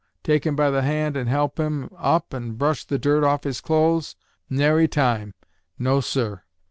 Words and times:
Take 0.23 0.47
him 0.47 0.55
by 0.55 0.71
the 0.71 0.81
hand 0.81 1.15
and 1.15 1.29
help 1.29 1.59
him 1.59 1.87
up 1.95 2.33
and 2.33 2.57
brush 2.57 2.83
the 2.85 2.97
dirt 2.97 3.23
off 3.23 3.43
his 3.43 3.61
clothes? 3.61 4.15
Nary 4.49 4.87
time! 4.87 5.35
No, 5.77 5.99
sur! 6.01 6.41